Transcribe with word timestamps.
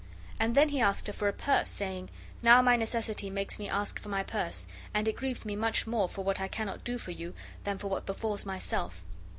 And 0.39 0.55
then 0.55 0.69
he 0.69 0.79
asked 0.81 1.05
her 1.05 1.13
for 1.13 1.27
a 1.27 1.31
purse, 1.33 1.67
saying: 1.67 2.09
"Now 2.41 2.63
my 2.63 2.75
necessity 2.75 3.29
makes 3.29 3.59
me 3.59 3.69
ask 3.69 3.99
for 3.99 4.09
my 4.09 4.23
purse, 4.23 4.65
and 4.95 5.07
it 5.07 5.15
grieves 5.15 5.45
me 5.45 5.55
much 5.55 5.85
more 5.85 6.09
for 6.09 6.23
what 6.23 6.41
I 6.41 6.47
cannot 6.47 6.83
do 6.83 6.97
for 6.97 7.11
you 7.11 7.35
than 7.65 7.77
for 7.77 7.87
what 7.87 8.07
befalls 8.07 8.43
myself. 8.43 9.03